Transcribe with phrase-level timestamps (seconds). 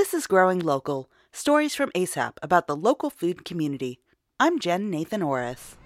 [0.00, 4.00] This is Growing Local Stories from ASAP about the local food community.
[4.40, 5.76] I'm Jen Nathan Orris.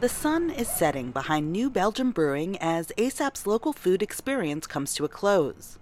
[0.00, 5.06] The sun is setting behind New Belgium Brewing as ASAP's local food experience comes to
[5.06, 5.78] a close.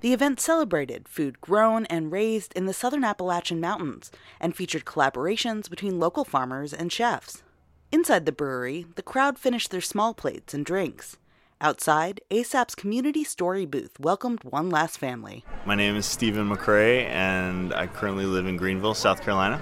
[0.00, 5.68] The event celebrated food grown and raised in the southern Appalachian Mountains and featured collaborations
[5.68, 7.42] between local farmers and chefs.
[7.90, 11.16] Inside the brewery, the crowd finished their small plates and drinks.
[11.60, 15.44] Outside, ASAP's community story booth welcomed one last family.
[15.66, 19.60] My name is Stephen McCrae, and I currently live in Greenville, South Carolina.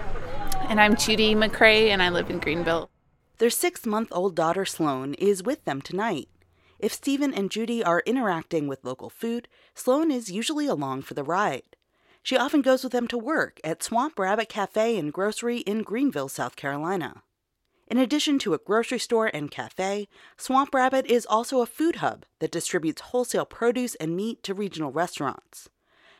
[0.69, 2.91] And I'm Judy McCrae, and I live in Greenville.
[3.39, 6.29] Their six month old daughter Sloan is with them tonight.
[6.79, 11.25] If Stephen and Judy are interacting with local food, Sloan is usually along for the
[11.25, 11.77] ride.
[12.23, 16.29] She often goes with them to work at Swamp Rabbit Cafe and Grocery in Greenville,
[16.29, 17.23] South Carolina.
[17.89, 22.27] In addition to a grocery store and cafe, Swamp Rabbit is also a food hub
[22.41, 25.69] that distributes wholesale produce and meat to regional restaurants.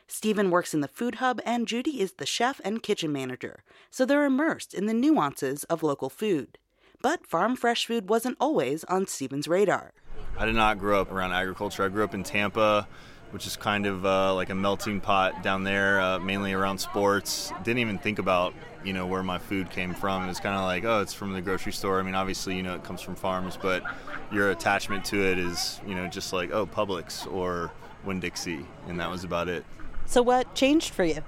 [0.07, 4.05] Stephen works in the food hub and Judy is the chef and kitchen manager, so
[4.05, 6.57] they're immersed in the nuances of local food.
[7.01, 9.91] But farm fresh food wasn't always on Stephen's radar.
[10.37, 11.83] I did not grow up around agriculture.
[11.83, 12.87] I grew up in Tampa,
[13.31, 17.51] which is kind of uh, like a melting pot down there, uh, mainly around sports.
[17.63, 20.23] Didn't even think about you know where my food came from.
[20.23, 21.99] It was kind of like, oh, it's from the grocery store.
[21.99, 23.83] I mean, obviously, you know, it comes from farms, but
[24.31, 27.71] your attachment to it is, you know, just like, oh, Publix or
[28.03, 29.65] Winn Dixie, and that was about it.
[30.05, 31.21] So, what changed for you?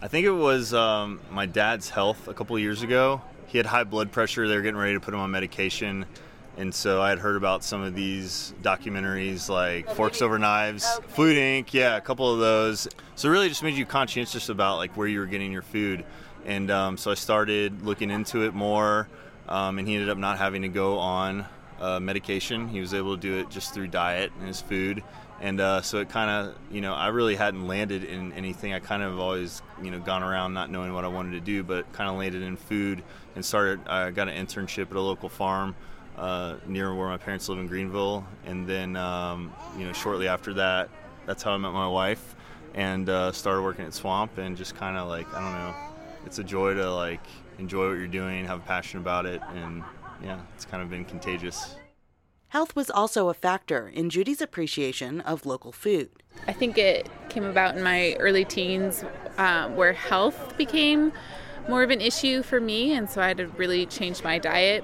[0.00, 3.20] I think it was um, my dad's health a couple of years ago.
[3.46, 4.46] He had high blood pressure.
[4.46, 6.06] They were getting ready to put him on medication.
[6.58, 11.36] And so I had heard about some of these documentaries like Forks Over Knives, Food
[11.36, 12.88] Inc., yeah, a couple of those.
[13.14, 16.04] So it really just made you conscientious about like where you were getting your food.
[16.44, 19.08] And um, so I started looking into it more,
[19.48, 21.46] um, and he ended up not having to go on
[21.78, 22.66] uh, medication.
[22.66, 25.04] He was able to do it just through diet and his food.
[25.40, 28.72] And uh, so it kind of, you know, I really hadn't landed in anything.
[28.72, 31.62] I kind of always, you know, gone around not knowing what I wanted to do,
[31.62, 33.04] but kind of landed in food
[33.36, 33.86] and started.
[33.86, 35.76] I got an internship at a local farm
[36.18, 40.52] uh, near where my parents live in Greenville, and then, um, you know, shortly after
[40.54, 40.90] that,
[41.26, 42.34] that's how I met my wife,
[42.74, 45.74] and uh, started working at Swamp, and just kind of like I don't know,
[46.26, 47.24] it's a joy to like
[47.58, 49.82] enjoy what you're doing, have a passion about it, and
[50.22, 51.76] yeah, it's kind of been contagious.
[52.48, 56.08] Health was also a factor in Judy's appreciation of local food.
[56.46, 59.04] I think it came about in my early teens
[59.36, 61.12] uh, where health became
[61.68, 64.82] more of an issue for me, and so I had to really change my diet.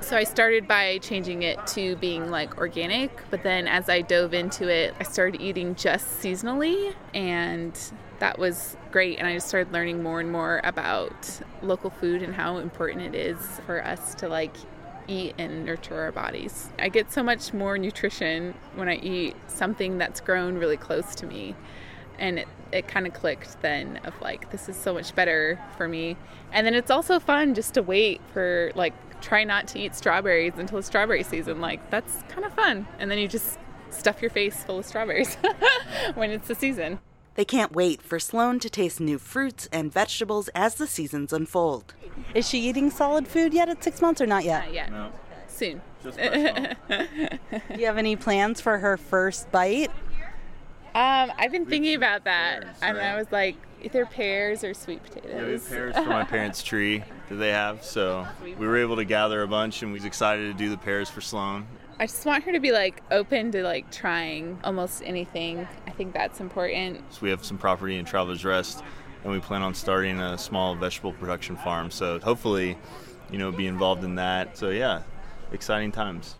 [0.00, 4.34] So I started by changing it to being like organic, but then as I dove
[4.34, 7.78] into it, I started eating just seasonally, and
[8.18, 9.18] that was great.
[9.18, 13.14] And I just started learning more and more about local food and how important it
[13.14, 14.56] is for us to like
[15.06, 16.70] eat and nurture our bodies.
[16.78, 21.26] I get so much more nutrition when I eat something that's grown really close to
[21.26, 21.54] me.
[22.18, 25.86] And it, it kind of clicked then of like, this is so much better for
[25.86, 26.16] me.
[26.52, 30.54] And then it's also fun just to wait for like, try not to eat strawberries
[30.56, 31.60] until it's strawberry season.
[31.60, 32.86] Like, that's kind of fun.
[32.98, 33.58] And then you just
[33.90, 35.34] stuff your face full of strawberries
[36.14, 36.98] when it's the season.
[37.34, 41.94] They can't wait for Sloan to taste new fruits and vegetables as the seasons unfold.
[42.34, 44.66] Is she eating solid food yet at six months or not yet?
[44.66, 44.90] Not yet.
[44.90, 45.12] No.
[45.46, 45.80] Soon.
[46.02, 46.18] Just.
[46.18, 49.90] Do you have any plans for her first bite?
[50.94, 52.98] Um, I've been thinking about that, pears, and?
[52.98, 55.68] I was like, either pears or sweet Yeah, we have potatoes.
[55.68, 59.48] pears for my parents' tree that they have, so we were able to gather a
[59.48, 61.66] bunch, and we was excited to do the pears for Sloan.
[61.98, 65.68] I just want her to be like open to like trying almost anything.
[65.86, 67.00] I think that's important.
[67.12, 68.82] So we have some property in Travelers Rest,
[69.22, 71.90] and we plan on starting a small vegetable production farm.
[71.90, 72.78] So hopefully,
[73.30, 74.56] you know, be involved in that.
[74.56, 75.02] So yeah,
[75.52, 76.36] exciting times.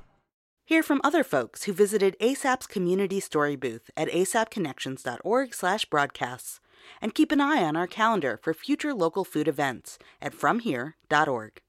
[0.64, 6.60] Hear from other folks who visited ASAP's community story booth at asapconnections.org/broadcasts
[7.00, 11.62] and keep an eye on our calendar for future local food events at fromhere.org.